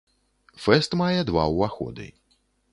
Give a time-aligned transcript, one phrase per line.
[0.63, 2.11] Фэст мае два ўваходы.